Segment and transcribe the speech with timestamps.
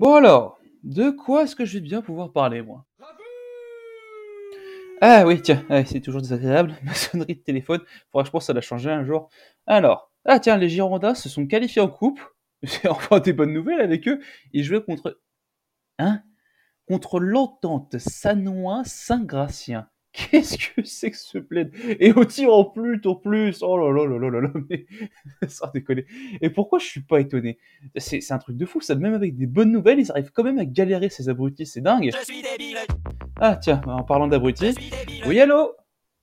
[0.00, 2.86] Bon alors, de quoi est-ce que je vais bien pouvoir parler, moi?
[5.02, 8.54] Ah oui, tiens, ouais, c'est toujours désagréable, ma sonnerie de téléphone, faudra je pense ça
[8.54, 9.28] l'a changé un jour.
[9.66, 12.18] Alors, ah tiens, les Girondins se sont qualifiés en coupe,
[12.62, 14.20] c'est enfin des bonnes nouvelles avec eux,
[14.54, 15.20] ils jouaient contre...
[15.98, 16.22] Hein?
[16.88, 19.86] Contre l'entente Sanois-Saint-Gratien.
[20.12, 23.58] Qu'est-ce que c'est que ce plaid Et au tir en plus, en plus!
[23.62, 24.86] Oh là là là là là là, mais...
[25.48, 26.04] Sans déconner.
[26.40, 27.58] Et pourquoi je suis pas étonné?
[27.96, 30.42] C'est c'est un truc de fou, ça, même avec des bonnes nouvelles, ils arrivent quand
[30.42, 32.10] même à galérer, ces abrutis, c'est dingue.
[32.12, 32.78] Je suis débile,
[33.40, 34.74] Ah tiens, en parlant d'abrutis...
[35.26, 35.74] Oui, allô?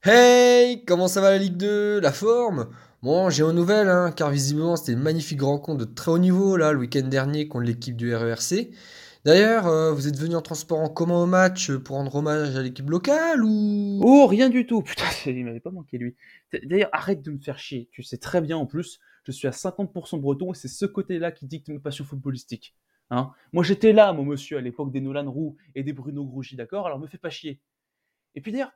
[0.04, 2.67] Hey, comment ça va la Ligue 2 La forme?
[3.04, 6.57] Bon, j'ai aux nouvelles, hein, car visiblement c'était une magnifique rencontre de très haut niveau
[6.57, 8.71] là le week-end dernier contre l'équipe du RERC.
[9.27, 12.62] D'ailleurs, euh, vous êtes venu en transport en commun au match pour rendre hommage à
[12.62, 13.99] l'équipe locale ou?
[14.02, 16.16] Oh, rien du tout Putain, il m'avait pas manqué, lui.
[16.63, 17.90] D'ailleurs, arrête de me faire chier.
[17.91, 21.34] Tu sais très bien, en plus, je suis à 50% breton, et c'est ce côté-là
[21.34, 22.73] qui dicte mes passions footballistiques.
[23.09, 26.55] Hein Moi, j'étais là, mon monsieur, à l'époque des Nolan Roux et des Bruno Grouchy,
[26.55, 26.85] d'accord?
[26.85, 27.59] Alors, me fais pas chier.
[28.34, 28.71] Et puis d'ailleurs,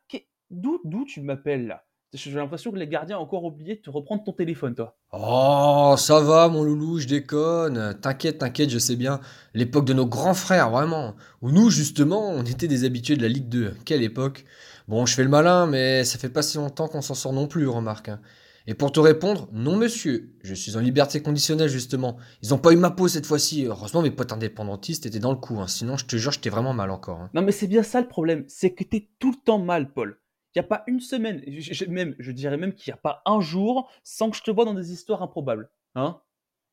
[0.50, 1.86] d'où tu m'appelles, là?
[2.14, 4.98] J'ai l'impression que les gardiens ont encore oublié de te reprendre ton téléphone, toi.
[5.14, 7.98] Oh, ça va mon loulou, je déconne.
[8.02, 9.22] T'inquiète, t'inquiète, je sais bien.
[9.54, 11.16] L'époque de nos grands frères, vraiment.
[11.42, 13.76] Où nous, justement, on était des habitués de la Ligue 2.
[13.86, 14.44] Quelle époque
[14.90, 17.48] Bon, je fais le malin, mais ça fait pas si longtemps qu'on s'en sort non
[17.48, 18.10] plus, remarque.
[18.10, 18.20] hein.
[18.68, 22.18] Et pour te répondre, non monsieur, je suis en liberté conditionnelle justement.
[22.44, 23.66] Ils ont pas eu ma peau cette fois-ci.
[23.66, 25.68] Heureusement mes potes indépendantistes étaient dans le coup, hein.
[25.68, 27.22] sinon je te jure j'étais vraiment mal encore.
[27.22, 27.30] hein.
[27.34, 30.20] Non, mais c'est bien ça le problème, c'est que t'es tout le temps mal, Paul.
[30.54, 33.40] Il a pas une semaine, je, même, je dirais même qu'il n'y a pas un
[33.40, 35.70] jour sans que je te vois dans des histoires improbables.
[35.96, 36.22] Hein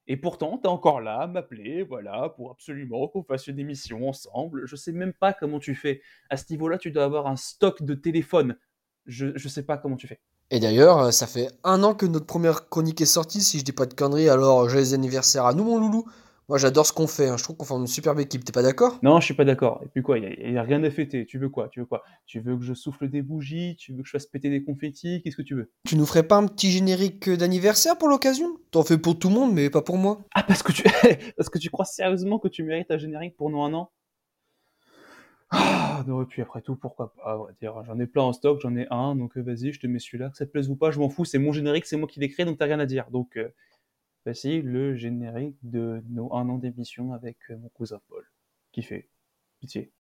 [0.06, 4.66] Et pourtant, t'es encore là m'appeler, voilà, pour absolument qu'on fasse une émission ensemble.
[4.66, 6.02] Je sais même pas comment tu fais.
[6.30, 8.56] À ce niveau-là, tu dois avoir un stock de téléphones.
[9.06, 10.20] Je, je sais pas comment tu fais.
[10.50, 13.64] Et d'ailleurs, euh, ça fait un an que notre première chronique est sortie, si je
[13.64, 16.06] dis pas de conneries, alors joyeux anniversaire à nous mon loulou.
[16.48, 17.36] Moi j'adore ce qu'on fait, hein.
[17.36, 18.98] je trouve qu'on forme une superbe équipe, t'es pas d'accord?
[19.02, 19.82] Non, je suis pas d'accord.
[19.84, 21.26] Et puis quoi, il n'y a, rien à fêter.
[21.26, 21.68] Tu veux quoi?
[21.68, 22.02] Tu veux quoi?
[22.24, 23.76] Tu veux que je souffle des bougies?
[23.78, 25.20] Tu veux que je fasse péter des confettis?
[25.22, 25.70] Qu'est-ce que tu veux?
[25.86, 28.56] Tu nous ferais pas un petit générique d'anniversaire pour l'occasion?
[28.70, 30.20] T'en fais pour tout le monde, mais pas pour moi.
[30.34, 30.84] Ah, parce que tu,
[31.36, 33.90] parce que tu crois sérieusement que tu mérites un générique pour nous un an?
[35.50, 37.74] Ah, non, et puis après tout, pourquoi pas, dire.
[37.84, 40.30] J'en ai plein en stock, j'en ai un, donc euh, vas-y, je te mets celui-là,
[40.30, 42.20] que ça te plaise ou pas, je m'en fous, c'est mon générique, c'est moi qui
[42.20, 43.10] l'ai créé, donc t'as rien à dire.
[43.10, 43.48] Donc, euh,
[44.28, 48.30] voici le générique de nos un an d'émission avec euh, mon cousin Paul,
[48.72, 49.08] qui fait
[49.58, 49.90] pitié.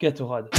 [0.00, 0.50] Gatorade.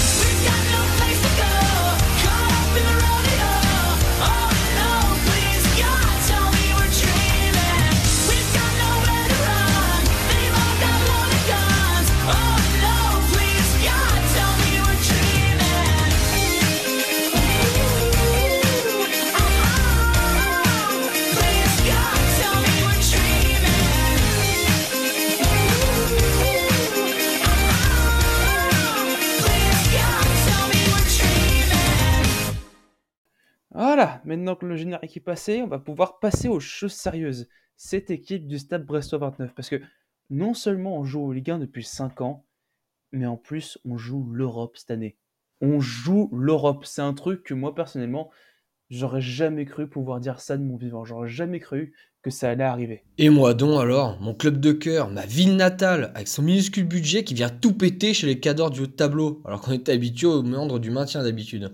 [34.32, 37.50] Maintenant que le générique est passé, on va pouvoir passer aux choses sérieuses.
[37.76, 39.82] Cette équipe du Stade Brestois 29, parce que
[40.30, 42.46] non seulement on joue au Ligue 1 depuis 5 ans,
[43.12, 45.18] mais en plus on joue l'Europe cette année.
[45.60, 48.32] On joue l'Europe, c'est un truc que moi personnellement,
[48.90, 51.04] j'aurais jamais cru pouvoir dire ça de mon vivant.
[51.04, 53.04] J'aurais jamais cru que ça allait arriver.
[53.18, 57.26] Et moi donc alors, mon club de cœur, ma ville natale, avec son minuscule budget
[57.26, 60.42] qui vient tout péter chez les cadors du haut tableau, alors qu'on était habitué au
[60.42, 61.74] méandre du maintien d'habitude.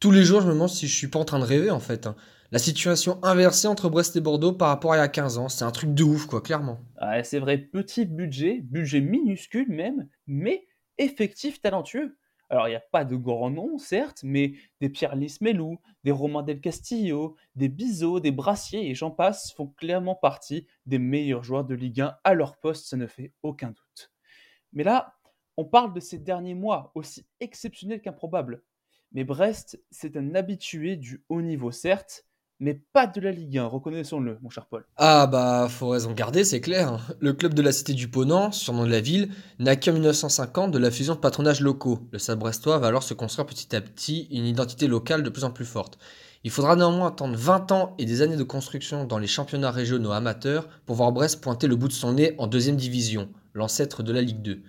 [0.00, 1.80] Tous les jours, je me demande si je suis pas en train de rêver en
[1.80, 2.06] fait.
[2.06, 2.14] hein.
[2.50, 5.48] La situation inversée entre Brest et Bordeaux par rapport à il y a 15 ans,
[5.48, 6.78] c'est un truc de ouf quoi, clairement.
[6.96, 10.66] Ah, c'est vrai, petit budget, budget minuscule même, mais
[10.98, 12.16] effectif talentueux.
[12.48, 16.42] Alors, il n'y a pas de grands noms, certes, mais des Pierre Lismelou, des Romain
[16.42, 21.64] Del Castillo, des Bizot, des Brassier et j'en passe font clairement partie des meilleurs joueurs
[21.64, 24.12] de Ligue 1 à leur poste, ça ne fait aucun doute.
[24.72, 25.14] Mais là,
[25.58, 28.62] on parle de ces derniers mois, aussi exceptionnels qu'improbables.
[29.12, 32.26] Mais Brest, c'est un habitué du haut niveau, certes,
[32.60, 34.84] mais pas de la Ligue 1, reconnaissons-le, mon cher Paul.
[34.96, 36.98] Ah bah, faut raison garder, c'est clair.
[37.20, 40.78] Le club de la cité du Ponant, surnom de la ville, naît qu'en 1950 de
[40.78, 42.00] la fusion de patronages locaux.
[42.10, 45.44] Le Stade brestois va alors se construire petit à petit une identité locale de plus
[45.44, 45.98] en plus forte.
[46.44, 50.12] Il faudra néanmoins attendre 20 ans et des années de construction dans les championnats régionaux
[50.12, 54.12] amateurs pour voir Brest pointer le bout de son nez en deuxième division, l'ancêtre de
[54.12, 54.60] la Ligue 2.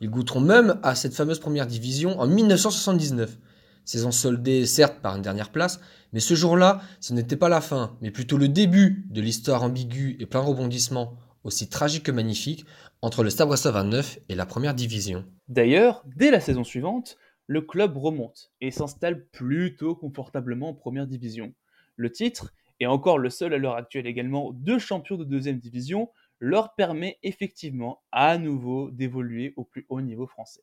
[0.00, 3.38] Ils goûteront même à cette fameuse première division en 1979.
[3.84, 5.80] Saison soldée certes par une dernière place,
[6.12, 10.16] mais ce jour-là, ce n'était pas la fin, mais plutôt le début de l'histoire ambiguë
[10.20, 12.64] et plein de rebondissements, aussi tragique que magnifique,
[13.02, 15.24] entre le Stade Brestois 29 et la première division.
[15.48, 21.52] D'ailleurs, dès la saison suivante, le club remonte et s'installe plutôt confortablement en première division.
[21.96, 26.10] Le titre, et encore le seul à l'heure actuelle également, de champion de deuxième division,
[26.40, 30.62] leur permet effectivement à nouveau d'évoluer au plus haut niveau français.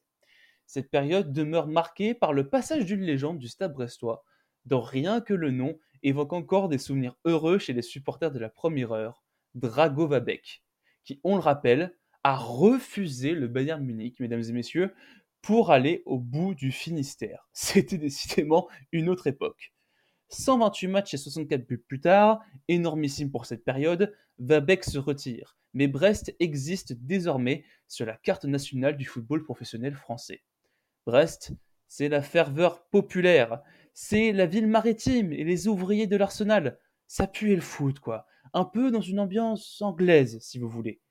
[0.73, 4.23] Cette période demeure marquée par le passage d'une légende du stade brestois,
[4.63, 8.47] dont rien que le nom évoque encore des souvenirs heureux chez les supporters de la
[8.47, 9.21] première heure,
[9.53, 10.63] Drago Vabek,
[11.03, 14.93] qui, on le rappelle, a refusé le Bayern Munich, mesdames et messieurs,
[15.41, 17.49] pour aller au bout du Finistère.
[17.51, 19.73] C'était décidément une autre époque.
[20.29, 22.39] 128 matchs et 64 buts plus tard,
[22.69, 28.95] énormissime pour cette période, Vabek se retire, mais Brest existe désormais sur la carte nationale
[28.95, 30.43] du football professionnel français.
[31.05, 31.53] Brest,
[31.87, 33.61] c'est la ferveur populaire,
[33.93, 36.79] c'est la ville maritime et les ouvriers de l'Arsenal.
[37.07, 38.27] Ça pue le foot, quoi.
[38.53, 41.01] Un peu dans une ambiance anglaise, si vous voulez.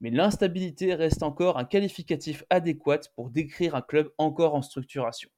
[0.00, 5.30] Mais l'instabilité reste encore un qualificatif adéquat pour décrire un club encore en structuration.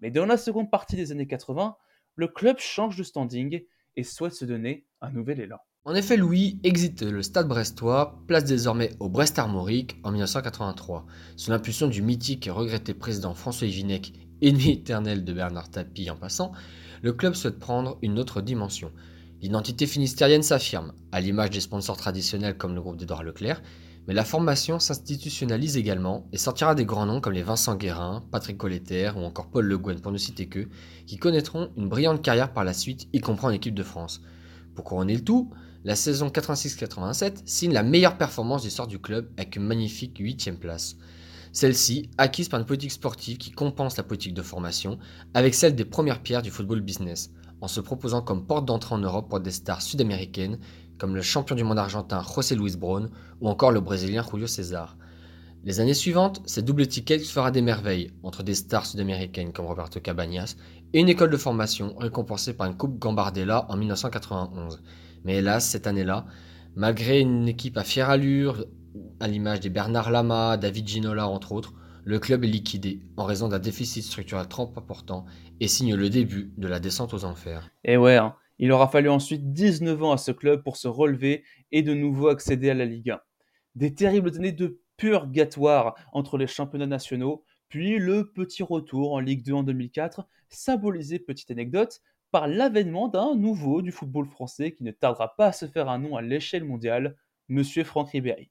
[0.00, 1.76] Mais dans la seconde partie des années 80,
[2.16, 3.64] le club change de standing
[3.96, 5.58] et souhaite se donner un nouvel élan.
[5.86, 11.04] En effet, Louis exite le stade brestois, place désormais au Brest Armorique en 1983.
[11.36, 16.16] Sous l'impulsion du mythique et regretté président François Vinec, ennemi éternel de Bernard Tapie en
[16.16, 16.52] passant,
[17.02, 18.92] le club souhaite prendre une autre dimension.
[19.42, 23.60] L'identité finistérienne s'affirme, à l'image des sponsors traditionnels comme le groupe d'Edouard Leclerc,
[24.08, 28.56] mais la formation s'institutionnalise également et sortira des grands noms comme les Vincent Guérin, Patrick
[28.56, 30.66] Colletter ou encore Paul Le Guen pour ne citer que,
[31.06, 34.22] qui connaîtront une brillante carrière par la suite, y compris en équipe de France.
[34.74, 35.52] Pour couronner le tout,
[35.84, 40.56] la saison 86-87 signe la meilleure performance de l'histoire du club avec une magnifique 8ème
[40.56, 40.96] place.
[41.52, 44.98] Celle-ci, acquise par une politique sportive qui compense la politique de formation
[45.34, 48.98] avec celle des premières pierres du football business, en se proposant comme porte d'entrée en
[48.98, 50.58] Europe pour des stars sud-américaines
[50.98, 53.10] comme le champion du monde argentin José Luis Brown
[53.42, 54.96] ou encore le brésilien Julio César.
[55.64, 60.00] Les années suivantes, cette double étiquette fera des merveilles entre des stars sud-américaines comme Roberto
[60.00, 60.56] Cabañas
[60.94, 64.82] et une école de formation récompensée par une Coupe Gambardella en 1991.
[65.24, 66.26] Mais hélas, cette année-là,
[66.76, 68.66] malgré une équipe à fière allure,
[69.20, 71.74] à l'image des Bernard Lama, David Ginola entre autres,
[72.04, 75.24] le club est liquidé en raison d'un déficit structurel trop important
[75.60, 77.70] et signe le début de la descente aux enfers.
[77.82, 81.44] Et ouais, hein, il aura fallu ensuite 19 ans à ce club pour se relever
[81.72, 83.20] et de nouveau accéder à la Ligue 1.
[83.74, 89.44] Des terribles années de purgatoire entre les championnats nationaux, puis le petit retour en Ligue
[89.44, 92.00] 2 en 2004, symbolisé, petite anecdote,
[92.34, 96.00] par l'avènement d'un nouveau du football français qui ne tardera pas à se faire un
[96.00, 97.16] nom à l'échelle mondiale,
[97.48, 98.50] Monsieur Franck Ribéry.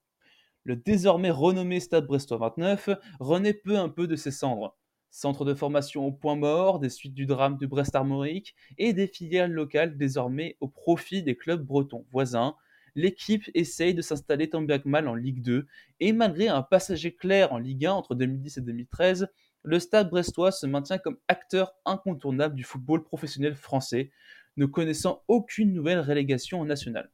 [0.64, 4.78] Le désormais renommé Stade Brestois 29 renaît peu à peu de ses cendres.
[5.10, 9.08] Centre de formation au point mort des suites du drame de Brest Armorique et des
[9.08, 12.56] filiales locales désormais au profit des clubs bretons voisins,
[12.96, 15.68] l'équipe essaye de s'installer tant bien que mal en Ligue 2
[16.00, 19.28] et malgré un passager clair en Ligue 1 entre 2010 et 2013,
[19.64, 24.12] le Stade brestois se maintient comme acteur incontournable du football professionnel français,
[24.58, 27.10] ne connaissant aucune nouvelle relégation nationale.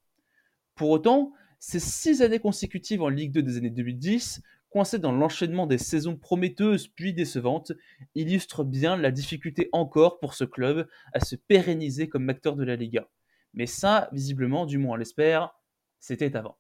[0.76, 5.68] Pour autant, ces six années consécutives en Ligue 2 des années 2010, coincées dans l'enchaînement
[5.68, 7.72] des saisons prometteuses puis décevantes,
[8.16, 12.76] illustrent bien la difficulté encore pour ce club à se pérenniser comme acteur de la
[12.76, 13.08] Liga.
[13.54, 15.56] Mais ça, visiblement, du moins on l'espère,
[16.00, 16.58] c'était avant.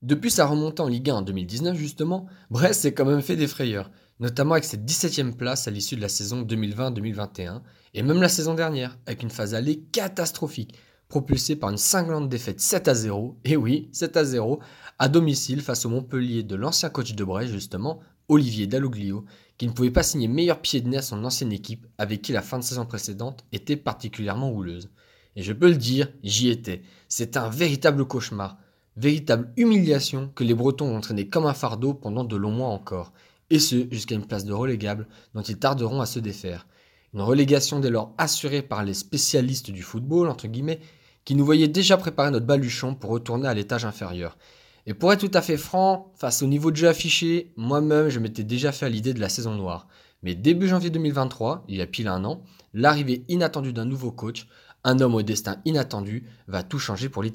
[0.00, 3.46] Depuis sa remontée en Ligue 1 en 2019 justement, Brest s'est quand même fait des
[3.46, 3.92] frayeurs,
[4.22, 7.60] notamment avec cette 17ème place à l'issue de la saison 2020-2021,
[7.94, 10.78] et même la saison dernière, avec une phase allée catastrophique,
[11.08, 14.60] propulsée par une cinglante défaite 7 à 0, et oui, 7 à 0,
[15.00, 19.24] à domicile face au Montpellier de l'ancien coach de Brest justement, Olivier Dalloglio,
[19.58, 22.30] qui ne pouvait pas signer meilleur pied de nez à son ancienne équipe avec qui
[22.30, 24.88] la fin de saison précédente était particulièrement houleuse.
[25.34, 26.82] Et je peux le dire, j'y étais.
[27.08, 28.56] C'est un véritable cauchemar,
[28.96, 33.12] véritable humiliation que les Bretons ont entraîné comme un fardeau pendant de longs mois encore,
[33.52, 36.66] et ce jusqu'à une place de relégable dont ils tarderont à se défaire.
[37.12, 40.80] Une relégation dès lors assurée par les spécialistes du football, entre guillemets,
[41.26, 44.38] qui nous voyaient déjà préparer notre baluchon pour retourner à l'étage inférieur.
[44.86, 48.18] Et pour être tout à fait franc, face au niveau de jeu affiché, moi-même je
[48.18, 49.86] m'étais déjà fait à l'idée de la saison noire.
[50.22, 52.42] Mais début janvier 2023, il y a pile un an,
[52.72, 54.46] l'arrivée inattendue d'un nouveau coach,
[54.82, 57.30] un homme au destin inattendu, va tout changer pour les.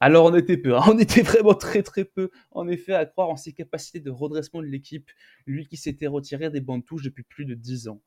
[0.00, 0.82] Alors on était peu, hein.
[0.88, 4.60] on était vraiment très très peu, en effet, à croire en ses capacités de redressement
[4.60, 5.10] de l'équipe,
[5.46, 8.00] lui qui s'était retiré des bancs de touche depuis plus de 10 ans.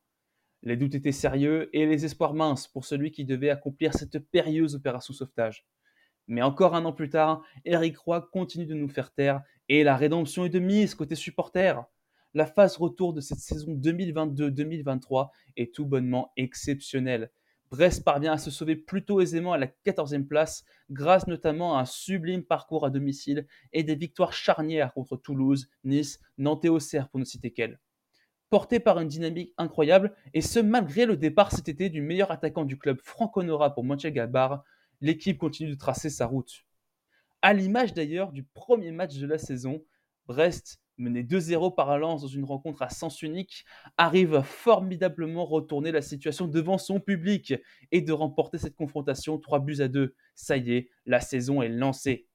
[0.62, 4.74] Les doutes étaient sérieux et les espoirs minces pour celui qui devait accomplir cette périlleuse
[4.74, 5.66] opération sauvetage.
[6.26, 9.96] Mais encore un an plus tard, Eric Roy continue de nous faire taire et la
[9.96, 11.80] rédemption est de mise côté supporter.
[12.34, 17.30] La phase retour de cette saison 2022-2023 est tout bonnement exceptionnelle.
[17.70, 21.84] Brest parvient à se sauver plutôt aisément à la 14e place, grâce notamment à un
[21.84, 27.20] sublime parcours à domicile et des victoires charnières contre Toulouse, Nice, Nantes et Auxerre pour
[27.20, 27.78] ne citer qu'elles.
[28.50, 32.64] porté par une dynamique incroyable, et ce malgré le départ cet été du meilleur attaquant
[32.64, 34.62] du club Franco Nora pour Mönchengladbach,
[35.02, 36.64] l'équipe continue de tracer sa route.
[37.42, 39.84] À l'image d'ailleurs du premier match de la saison,
[40.26, 43.64] Brest, mené 2-0 par Lens dans une rencontre à sens unique,
[43.96, 47.54] arrive à formidablement retourner la situation devant son public
[47.92, 50.14] et de remporter cette confrontation 3 buts à 2.
[50.34, 52.26] Ça y est, la saison est lancée.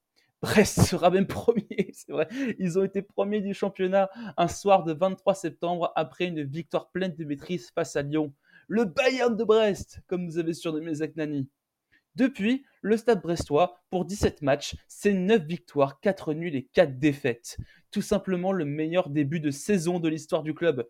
[0.42, 2.28] Brest sera même premier, c'est vrai.
[2.60, 7.16] Ils ont été premiers du championnat un soir de 23 septembre après une victoire pleine
[7.16, 8.34] de maîtrise face à Lyon.
[8.68, 11.48] Le Bayern de Brest, comme nous avait surnommé Zach Nani.
[12.16, 17.58] Depuis, le stade brestois, pour 17 matchs, c'est 9 victoires, 4 nuls et 4 défaites.
[17.92, 20.88] Tout simplement le meilleur début de saison de l'histoire du club.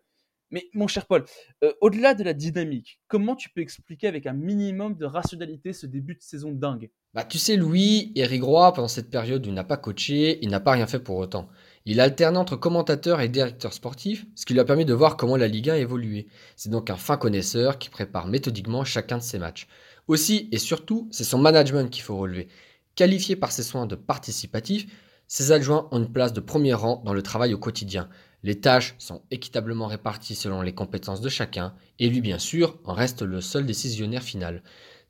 [0.50, 1.24] Mais mon cher Paul,
[1.62, 5.86] euh, au-delà de la dynamique, comment tu peux expliquer avec un minimum de rationalité ce
[5.86, 6.90] début de saison dingue?
[7.14, 10.60] Bah, tu sais, Louis, Eric Roy, pendant cette période il n'a pas coaché, il n'a
[10.60, 11.48] pas rien fait pour autant.
[11.86, 15.36] Il alternait entre commentateur et directeur sportif, ce qui lui a permis de voir comment
[15.36, 16.28] la Ligue 1 évoluait.
[16.56, 19.68] C'est donc un fin connaisseur qui prépare méthodiquement chacun de ses matchs.
[20.08, 22.48] Aussi et surtout, c'est son management qu'il faut relever.
[22.94, 24.86] Qualifié par ses soins de participatif,
[25.28, 28.08] ses adjoints ont une place de premier rang dans le travail au quotidien.
[28.42, 32.94] Les tâches sont équitablement réparties selon les compétences de chacun, et lui bien sûr en
[32.94, 34.62] reste le seul décisionnaire final.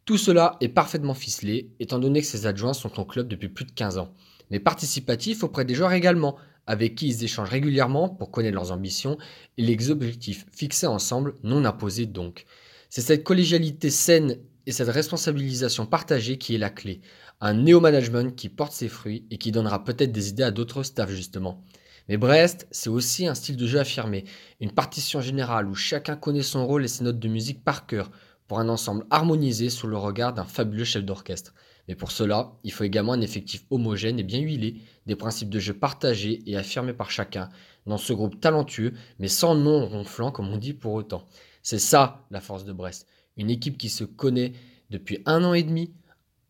[0.07, 3.64] Tout cela est parfaitement ficelé, étant donné que ses adjoints sont au club depuis plus
[3.64, 4.12] de 15 ans.
[4.50, 9.18] Mais participatif auprès des joueurs également, avec qui ils échangent régulièrement pour connaître leurs ambitions
[9.59, 12.47] et les objectifs fixés ensemble, non imposés donc.
[12.90, 17.00] C'est cette collégialité saine et cette responsabilisation partagée qui est la clé.
[17.40, 21.11] Un néo-management qui porte ses fruits et qui donnera peut-être des idées à d'autres staffs
[21.11, 21.62] justement.
[22.09, 24.25] Mais Brest, c'est aussi un style de jeu affirmé,
[24.61, 28.11] une partition générale où chacun connaît son rôle et ses notes de musique par cœur,
[28.49, 31.55] pour un ensemble harmonisé sous le regard d'un fabuleux chef d'orchestre.
[31.89, 35.59] Mais pour cela, il faut également un effectif homogène et bien huilé, des principes de
[35.59, 37.49] jeu partagés et affirmés par chacun,
[37.87, 41.27] dans ce groupe talentueux, mais sans nom ronflant comme on dit pour autant.
[41.63, 43.07] C'est ça la force de Brest.
[43.37, 44.53] Une équipe qui se connaît
[44.91, 45.93] depuis un an et demi,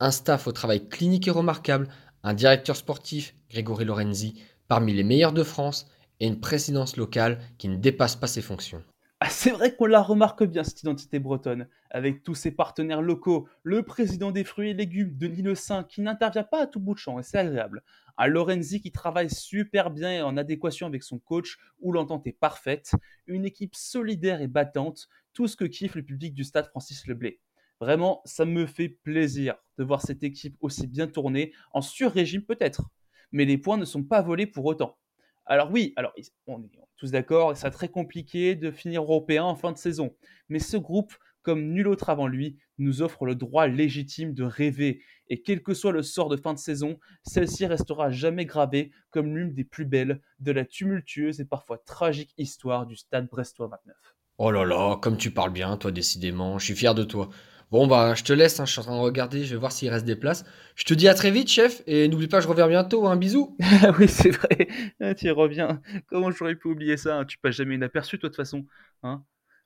[0.01, 1.89] un staff au travail clinique et remarquable,
[2.23, 4.35] un directeur sportif, Grégory Lorenzi,
[4.69, 5.87] parmi les meilleurs de France,
[6.21, 8.83] et une présidence locale qui ne dépasse pas ses fonctions.
[9.27, 13.49] Ah, c'est vrai qu'on la remarque bien, cette identité bretonne, avec tous ses partenaires locaux,
[13.63, 16.93] le président des fruits et légumes, Denis Le Saint, qui n'intervient pas à tout bout
[16.93, 17.83] de champ, et c'est agréable.
[18.19, 22.39] Un Lorenzi qui travaille super bien et en adéquation avec son coach, où l'entente est
[22.39, 22.93] parfaite.
[23.27, 27.41] Une équipe solidaire et battante, tout ce que kiffe le public du stade Francis Leblay.
[27.81, 32.91] Vraiment, ça me fait plaisir de voir cette équipe aussi bien tournée, en sur-régime peut-être.
[33.33, 34.99] Mais les points ne sont pas volés pour autant.
[35.47, 36.13] Alors oui, alors
[36.47, 40.17] on est tous d'accord, c'est très compliqué de finir européen en fin de saison.
[40.49, 45.03] Mais ce groupe, comme nul autre avant lui, nous offre le droit légitime de rêver.
[45.29, 49.37] Et quel que soit le sort de fin de saison, celle-ci restera jamais gravée comme
[49.37, 53.97] l'une des plus belles de la tumultueuse et parfois tragique histoire du stade brestois 29.
[54.39, 57.29] Oh là là, comme tu parles bien, toi, décidément, je suis fier de toi.
[57.75, 59.73] Bon, bah, je te laisse, hein, je suis en train de regarder, je vais voir
[59.73, 60.45] s'il reste des places.
[60.77, 63.57] Je te dis à très vite, chef, et n'oublie pas, je reviens bientôt, un bisou.
[63.83, 64.69] Ah oui, c'est vrai,
[65.01, 65.81] Ah, tu reviens.
[66.07, 67.25] Comment j'aurais pu oublier ça hein?
[67.25, 68.65] Tu passes jamais inaperçu, toi, de toute façon.
[69.03, 69.25] Hein?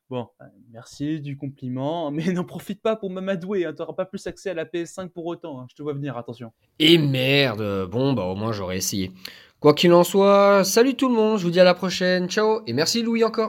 [0.08, 3.66] Bon, euh, merci du compliment, mais n'en profite pas pour m'amadouer.
[3.66, 3.74] Hein.
[3.76, 5.60] Tu n'auras pas plus accès à la PS5 pour autant.
[5.60, 5.66] hein.
[5.68, 6.50] Je te vois venir, attention.
[6.78, 9.12] Et merde, bon, bah, au moins, j'aurais essayé.
[9.60, 12.62] Quoi qu'il en soit, salut tout le monde, je vous dis à la prochaine, ciao,
[12.66, 13.46] et merci Louis encore.